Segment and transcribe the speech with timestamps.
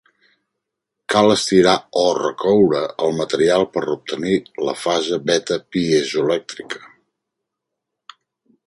[1.13, 6.85] Cal estirar o recoure el material per obtenir la fase beta piezoelèctrica.